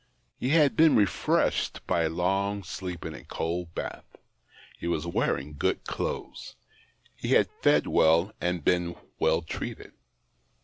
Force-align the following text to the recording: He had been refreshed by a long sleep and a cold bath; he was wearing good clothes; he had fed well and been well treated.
He 0.39 0.49
had 0.49 0.75
been 0.75 0.95
refreshed 0.95 1.85
by 1.85 2.01
a 2.05 2.09
long 2.09 2.63
sleep 2.63 3.05
and 3.05 3.15
a 3.15 3.23
cold 3.23 3.75
bath; 3.75 4.15
he 4.79 4.87
was 4.87 5.05
wearing 5.05 5.53
good 5.57 5.83
clothes; 5.83 6.55
he 7.15 7.33
had 7.33 7.49
fed 7.61 7.85
well 7.85 8.31
and 8.41 8.63
been 8.65 8.95
well 9.19 9.43
treated. 9.43 9.91